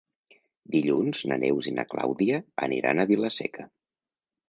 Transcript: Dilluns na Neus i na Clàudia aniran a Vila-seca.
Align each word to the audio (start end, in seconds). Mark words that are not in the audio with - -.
Dilluns 0.75 1.21
na 1.33 1.37
Neus 1.45 1.69
i 1.73 1.75
na 1.81 1.87
Clàudia 1.93 2.43
aniran 2.71 3.07
a 3.07 3.09
Vila-seca. 3.15 3.73